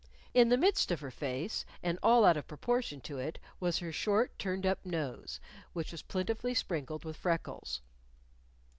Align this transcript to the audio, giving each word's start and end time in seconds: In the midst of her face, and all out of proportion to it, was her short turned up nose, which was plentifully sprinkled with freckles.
In 0.33 0.49
the 0.49 0.57
midst 0.57 0.89
of 0.89 1.01
her 1.01 1.11
face, 1.11 1.63
and 1.83 1.99
all 2.01 2.25
out 2.25 2.35
of 2.35 2.47
proportion 2.47 3.01
to 3.01 3.19
it, 3.19 3.37
was 3.59 3.77
her 3.77 3.91
short 3.91 4.39
turned 4.39 4.65
up 4.65 4.83
nose, 4.83 5.39
which 5.73 5.91
was 5.91 6.01
plentifully 6.01 6.55
sprinkled 6.55 7.05
with 7.05 7.15
freckles. 7.15 7.81